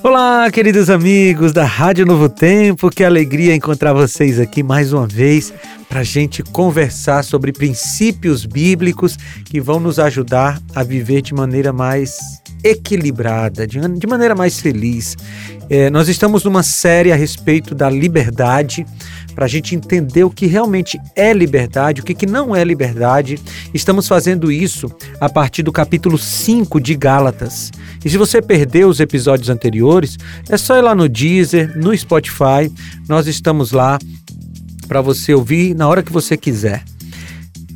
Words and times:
Olá, 0.00 0.48
queridos 0.52 0.90
amigos 0.90 1.52
da 1.52 1.64
Rádio 1.64 2.06
Novo 2.06 2.28
Tempo, 2.28 2.88
que 2.88 3.02
alegria 3.02 3.52
encontrar 3.52 3.92
vocês 3.92 4.38
aqui 4.38 4.62
mais 4.62 4.92
uma 4.92 5.08
vez 5.08 5.52
para 5.88 6.00
a 6.00 6.04
gente 6.04 6.40
conversar 6.40 7.24
sobre 7.24 7.50
princípios 7.52 8.46
bíblicos 8.46 9.16
que 9.44 9.60
vão 9.60 9.80
nos 9.80 9.98
ajudar 9.98 10.60
a 10.72 10.84
viver 10.84 11.20
de 11.20 11.34
maneira 11.34 11.72
mais 11.72 12.16
equilibrada, 12.62 13.66
de, 13.66 14.06
maneira 14.06 14.36
mais 14.36 14.60
feliz. 14.60 15.16
É, 15.68 15.90
nós 15.90 16.08
estamos 16.08 16.44
numa 16.44 16.62
série 16.62 17.10
a 17.12 17.16
respeito 17.16 17.74
da 17.74 17.90
liberdade, 17.90 18.86
para 19.38 19.44
a 19.44 19.48
gente 19.48 19.76
entender 19.76 20.24
o 20.24 20.30
que 20.30 20.46
realmente 20.46 21.00
é 21.14 21.32
liberdade, 21.32 22.00
o 22.00 22.04
que, 22.04 22.12
que 22.12 22.26
não 22.26 22.56
é 22.56 22.64
liberdade. 22.64 23.38
Estamos 23.72 24.08
fazendo 24.08 24.50
isso 24.50 24.90
a 25.20 25.28
partir 25.28 25.62
do 25.62 25.70
capítulo 25.70 26.18
5 26.18 26.80
de 26.80 26.96
Gálatas. 26.96 27.70
E 28.04 28.10
se 28.10 28.18
você 28.18 28.42
perdeu 28.42 28.88
os 28.88 28.98
episódios 28.98 29.48
anteriores, 29.48 30.18
é 30.48 30.56
só 30.56 30.76
ir 30.76 30.82
lá 30.82 30.92
no 30.92 31.08
Deezer, 31.08 31.78
no 31.78 31.96
Spotify, 31.96 32.68
nós 33.08 33.28
estamos 33.28 33.70
lá 33.70 33.96
para 34.88 35.00
você 35.00 35.32
ouvir 35.32 35.72
na 35.72 35.86
hora 35.86 36.02
que 36.02 36.12
você 36.12 36.36
quiser. 36.36 36.82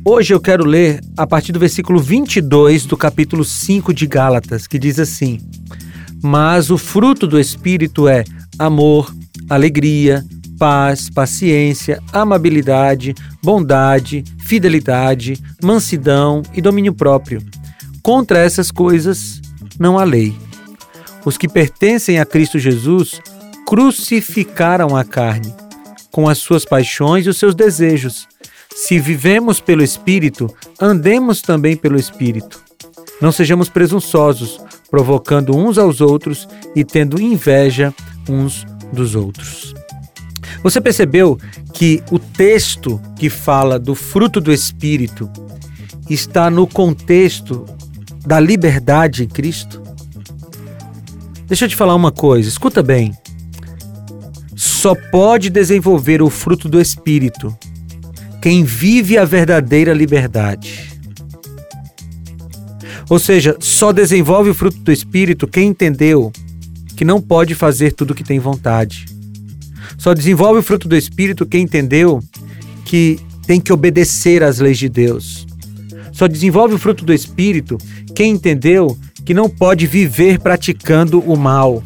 Hoje 0.03 0.33
eu 0.33 0.41
quero 0.41 0.65
ler 0.65 0.99
a 1.15 1.25
partir 1.25 1.53
do 1.53 1.61
versículo 1.61 1.97
22 1.97 2.85
do 2.85 2.97
capítulo 2.97 3.45
5 3.45 3.93
de 3.93 4.05
Gálatas, 4.05 4.67
que 4.67 4.77
diz 4.77 4.99
assim: 4.99 5.39
Mas 6.21 6.69
o 6.69 6.77
fruto 6.77 7.25
do 7.25 7.39
Espírito 7.39 8.05
é 8.05 8.25
amor, 8.59 9.15
alegria, 9.49 10.25
paz, 10.63 11.09
paciência, 11.09 12.01
amabilidade, 12.13 13.13
bondade, 13.43 14.23
fidelidade, 14.45 15.37
mansidão 15.61 16.41
e 16.53 16.61
domínio 16.61 16.93
próprio. 16.93 17.43
Contra 18.01 18.39
essas 18.39 18.71
coisas 18.71 19.41
não 19.77 19.99
há 19.99 20.05
lei. 20.05 20.33
Os 21.25 21.37
que 21.37 21.49
pertencem 21.49 22.17
a 22.17 22.25
Cristo 22.25 22.57
Jesus 22.57 23.19
crucificaram 23.67 24.95
a 24.95 25.03
carne, 25.03 25.53
com 26.09 26.29
as 26.29 26.37
suas 26.37 26.63
paixões 26.63 27.25
e 27.25 27.29
os 27.29 27.37
seus 27.37 27.53
desejos. 27.53 28.25
Se 28.73 28.97
vivemos 28.99 29.59
pelo 29.59 29.83
Espírito, 29.83 30.49
andemos 30.79 31.41
também 31.41 31.75
pelo 31.75 31.99
Espírito. 31.99 32.63
Não 33.21 33.33
sejamos 33.33 33.67
presunçosos, 33.67 34.61
provocando 34.89 35.57
uns 35.57 35.77
aos 35.77 35.99
outros 35.99 36.47
e 36.73 36.85
tendo 36.85 37.21
inveja 37.21 37.93
uns 38.29 38.65
dos 38.93 39.13
outros. 39.13 39.82
Você 40.63 40.79
percebeu 40.79 41.37
que 41.73 42.01
o 42.09 42.17
texto 42.17 42.99
que 43.17 43.29
fala 43.29 43.77
do 43.77 43.93
fruto 43.93 44.39
do 44.39 44.51
Espírito 44.51 45.29
está 46.09 46.49
no 46.49 46.65
contexto 46.65 47.65
da 48.25 48.39
liberdade 48.39 49.25
em 49.25 49.27
Cristo? 49.27 49.83
Deixa 51.45 51.65
eu 51.65 51.69
te 51.69 51.75
falar 51.75 51.93
uma 51.93 52.13
coisa, 52.13 52.47
escuta 52.47 52.81
bem. 52.81 53.11
Só 54.55 54.95
pode 54.95 55.49
desenvolver 55.49 56.21
o 56.21 56.29
fruto 56.29 56.69
do 56.69 56.79
Espírito 56.79 57.55
quem 58.41 58.63
vive 58.63 59.17
a 59.17 59.25
verdadeira 59.25 59.93
liberdade. 59.93 60.91
Ou 63.09 63.19
seja, 63.19 63.57
só 63.59 63.91
desenvolve 63.91 64.49
o 64.49 64.53
fruto 64.53 64.77
do 64.79 64.91
Espírito 64.91 65.45
quem 65.45 65.69
entendeu 65.69 66.31
que 66.95 67.03
não 67.03 67.21
pode 67.21 67.53
fazer 67.53 67.91
tudo 67.91 68.11
o 68.11 68.15
que 68.15 68.23
tem 68.23 68.39
vontade 68.39 69.05
só 69.97 70.13
desenvolve 70.13 70.59
o 70.59 70.63
fruto 70.63 70.87
do 70.87 70.95
Espírito 70.95 71.45
quem 71.45 71.63
entendeu 71.63 72.21
que 72.85 73.19
tem 73.45 73.59
que 73.59 73.73
obedecer 73.73 74.43
às 74.43 74.59
leis 74.59 74.77
de 74.77 74.89
Deus. 74.89 75.45
Só 76.11 76.27
desenvolve 76.27 76.75
o 76.75 76.79
fruto 76.79 77.03
do 77.03 77.13
Espírito 77.13 77.77
quem 78.15 78.31
entendeu 78.31 78.97
que 79.25 79.33
não 79.33 79.49
pode 79.49 79.87
viver 79.87 80.39
praticando 80.39 81.19
o 81.19 81.35
mal. 81.35 81.83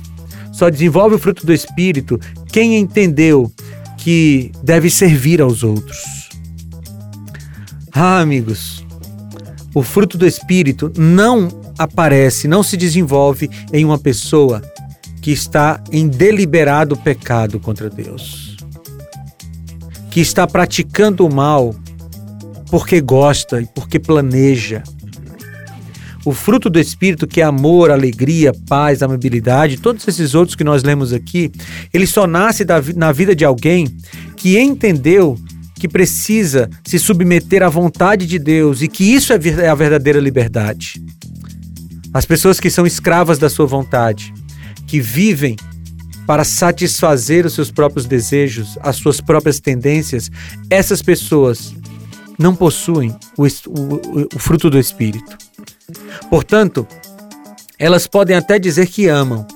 Só 0.51 0.69
desenvolve 0.69 1.15
o 1.15 1.19
fruto 1.19 1.45
do 1.45 1.53
Espírito 1.53 2.19
quem 2.51 2.77
entendeu 2.77 3.51
que 3.97 4.51
deve 4.63 4.89
servir 4.89 5.41
aos 5.41 5.63
outros. 5.63 6.29
Ah, 7.91 8.19
amigos, 8.19 8.85
o 9.73 9.81
fruto 9.81 10.17
do 10.17 10.25
Espírito 10.25 10.91
não 10.97 11.49
aparece, 11.77 12.47
não 12.47 12.63
se 12.63 12.75
desenvolve 12.75 13.49
em 13.71 13.85
uma 13.85 13.99
pessoa 13.99 14.61
que 15.27 15.33
está 15.33 15.83
em 15.91 16.07
deliberado 16.07 16.95
pecado 16.95 17.59
contra 17.59 17.89
Deus, 17.89 18.55
que 20.09 20.21
está 20.21 20.47
praticando 20.47 21.27
o 21.27 21.35
mal 21.35 21.75
porque 22.71 23.01
gosta 23.01 23.59
e 23.59 23.65
porque 23.65 23.99
planeja. 23.99 24.83
O 26.23 26.31
fruto 26.31 26.69
do 26.69 26.79
Espírito, 26.79 27.27
que 27.27 27.41
é 27.41 27.43
amor, 27.43 27.91
alegria, 27.91 28.53
paz, 28.69 29.03
amabilidade, 29.03 29.81
todos 29.81 30.07
esses 30.07 30.33
outros 30.33 30.55
que 30.55 30.63
nós 30.63 30.81
lemos 30.81 31.11
aqui, 31.11 31.51
ele 31.93 32.07
só 32.07 32.25
nasce 32.25 32.65
na 32.95 33.11
vida 33.11 33.35
de 33.35 33.43
alguém 33.43 33.85
que 34.37 34.57
entendeu 34.57 35.37
que 35.75 35.89
precisa 35.89 36.69
se 36.85 36.97
submeter 36.97 37.63
à 37.63 37.67
vontade 37.67 38.25
de 38.25 38.39
Deus 38.39 38.81
e 38.81 38.87
que 38.87 39.03
isso 39.03 39.33
é, 39.33 39.39
é 39.61 39.67
a 39.67 39.75
verdadeira 39.75 40.21
liberdade. 40.21 41.03
As 42.13 42.25
pessoas 42.25 42.61
que 42.61 42.69
são 42.69 42.87
escravas 42.87 43.37
da 43.37 43.49
sua 43.49 43.65
vontade, 43.65 44.33
que 44.87 44.99
vivem 44.99 45.55
para 46.25 46.43
satisfazer 46.43 47.45
os 47.45 47.53
seus 47.53 47.69
próprios 47.69 48.05
desejos, 48.05 48.77
as 48.81 48.95
suas 48.97 49.21
próprias 49.21 49.59
tendências, 49.59 50.29
essas 50.69 51.01
pessoas 51.01 51.73
não 52.37 52.55
possuem 52.55 53.15
o, 53.37 53.43
o, 53.43 54.27
o, 54.35 54.39
fruto 54.39 54.69
do 54.69 54.77
Espírito. 54.77 55.37
Portanto, 56.29 56.85
elas 57.79 58.07
podem 58.07 58.35
até 58.35 58.59
dizer 58.59 58.87
que 58.87 59.07
amam, 59.07 59.47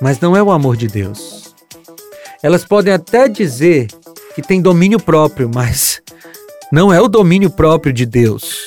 mas 0.00 0.18
não 0.20 0.36
é 0.36 0.42
o 0.42 0.50
amor 0.50 0.76
de 0.76 0.86
Deus. 0.86 1.54
Elas 2.42 2.64
podem 2.64 2.92
até 2.92 3.28
dizer 3.28 3.88
que 4.34 4.42
têm 4.42 4.60
domínio 4.60 5.00
próprio, 5.00 5.50
mas 5.52 6.02
não 6.72 6.92
é 6.92 7.00
o 7.00 7.08
domínio 7.08 7.50
próprio 7.50 7.92
de 7.92 8.06
Deus. 8.06 8.66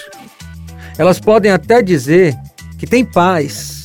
Elas 0.97 1.19
podem 1.19 1.51
até 1.51 1.81
dizer 1.81 2.37
que 2.77 2.87
têm 2.87 3.03
paz, 3.05 3.78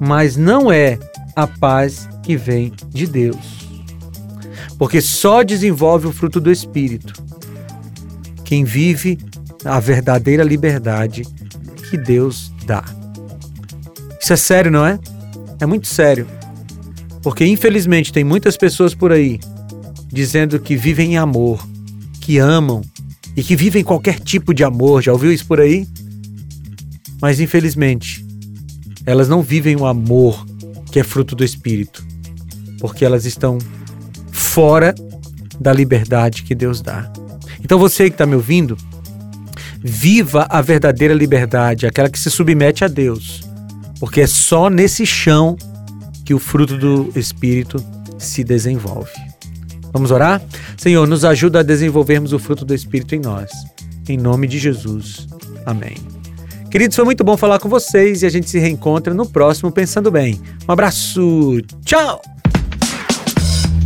mas 0.00 0.36
não 0.36 0.70
é 0.70 0.98
a 1.34 1.46
paz 1.46 2.08
que 2.22 2.36
vem 2.36 2.72
de 2.88 3.06
Deus. 3.06 3.66
Porque 4.78 5.00
só 5.00 5.42
desenvolve 5.42 6.06
o 6.06 6.12
fruto 6.12 6.40
do 6.40 6.50
Espírito 6.50 7.14
quem 8.44 8.64
vive 8.64 9.18
a 9.64 9.80
verdadeira 9.80 10.44
liberdade 10.44 11.24
que 11.90 11.96
Deus 11.96 12.52
dá. 12.64 12.84
Isso 14.20 14.32
é 14.32 14.36
sério, 14.36 14.70
não 14.70 14.86
é? 14.86 14.98
É 15.60 15.66
muito 15.66 15.86
sério. 15.86 16.26
Porque 17.22 17.44
infelizmente 17.44 18.12
tem 18.12 18.22
muitas 18.22 18.56
pessoas 18.56 18.94
por 18.94 19.12
aí 19.12 19.40
dizendo 20.12 20.60
que 20.60 20.76
vivem 20.76 21.14
em 21.14 21.16
amor, 21.16 21.66
que 22.20 22.38
amam 22.38 22.82
e 23.36 23.42
que 23.42 23.56
vivem 23.56 23.84
qualquer 23.84 24.20
tipo 24.20 24.54
de 24.54 24.64
amor. 24.64 25.02
Já 25.02 25.12
ouviu 25.12 25.32
isso 25.32 25.46
por 25.46 25.60
aí? 25.60 25.86
Mas 27.20 27.40
infelizmente 27.40 28.25
elas 29.06 29.28
não 29.28 29.40
vivem 29.40 29.76
o 29.76 29.86
amor 29.86 30.44
que 30.90 30.98
é 30.98 31.04
fruto 31.04 31.36
do 31.36 31.44
Espírito, 31.44 32.04
porque 32.80 33.04
elas 33.04 33.24
estão 33.24 33.58
fora 34.32 34.94
da 35.60 35.72
liberdade 35.72 36.42
que 36.42 36.54
Deus 36.54 36.82
dá. 36.82 37.10
Então 37.64 37.78
você 37.78 38.04
que 38.10 38.14
está 38.14 38.26
me 38.26 38.34
ouvindo, 38.34 38.76
viva 39.82 40.46
a 40.50 40.60
verdadeira 40.60 41.14
liberdade, 41.14 41.86
aquela 41.86 42.10
que 42.10 42.18
se 42.18 42.30
submete 42.30 42.84
a 42.84 42.88
Deus, 42.88 43.42
porque 44.00 44.20
é 44.20 44.26
só 44.26 44.68
nesse 44.68 45.06
chão 45.06 45.56
que 46.24 46.34
o 46.34 46.38
fruto 46.38 46.76
do 46.76 47.12
Espírito 47.14 47.82
se 48.18 48.42
desenvolve. 48.42 49.12
Vamos 49.92 50.10
orar? 50.10 50.42
Senhor, 50.76 51.06
nos 51.06 51.24
ajuda 51.24 51.60
a 51.60 51.62
desenvolvermos 51.62 52.32
o 52.32 52.38
fruto 52.38 52.64
do 52.64 52.74
Espírito 52.74 53.14
em 53.14 53.20
nós. 53.20 53.50
Em 54.08 54.16
nome 54.18 54.46
de 54.46 54.58
Jesus. 54.58 55.26
Amém. 55.64 56.15
Queridos, 56.76 56.94
foi 56.94 57.06
muito 57.06 57.24
bom 57.24 57.38
falar 57.38 57.58
com 57.58 57.70
vocês 57.70 58.20
e 58.20 58.26
a 58.26 58.28
gente 58.28 58.50
se 58.50 58.58
reencontra 58.58 59.14
no 59.14 59.24
próximo 59.24 59.72
Pensando 59.72 60.10
Bem. 60.10 60.38
Um 60.68 60.72
abraço, 60.72 61.58
tchau! 61.82 62.20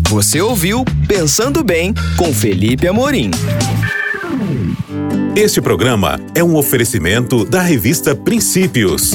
Você 0.08 0.40
ouviu 0.40 0.84
Pensando 1.06 1.62
Bem 1.62 1.94
com 2.16 2.34
Felipe 2.34 2.88
Amorim. 2.88 3.30
Este 5.36 5.60
programa 5.60 6.18
é 6.34 6.42
um 6.42 6.56
oferecimento 6.56 7.44
da 7.44 7.62
revista 7.62 8.16
Princípios. 8.16 9.12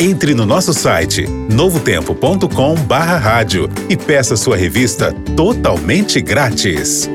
Entre 0.00 0.32
no 0.32 0.46
nosso 0.46 0.72
site 0.72 1.26
novotempo.com/rádio 1.52 3.68
e 3.90 3.98
peça 3.98 4.34
sua 4.34 4.56
revista 4.56 5.12
totalmente 5.36 6.22
grátis. 6.22 7.10